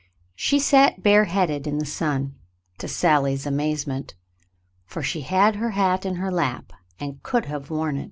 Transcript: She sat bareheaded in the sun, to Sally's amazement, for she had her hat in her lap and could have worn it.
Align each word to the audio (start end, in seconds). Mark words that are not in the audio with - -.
She 0.35 0.57
sat 0.57 1.03
bareheaded 1.03 1.67
in 1.67 1.77
the 1.77 1.85
sun, 1.85 2.33
to 2.79 2.87
Sally's 2.87 3.45
amazement, 3.45 4.15
for 4.83 5.03
she 5.03 5.21
had 5.21 5.57
her 5.57 5.69
hat 5.77 6.07
in 6.07 6.15
her 6.15 6.31
lap 6.31 6.73
and 6.99 7.21
could 7.21 7.45
have 7.45 7.69
worn 7.69 7.97
it. 7.97 7.99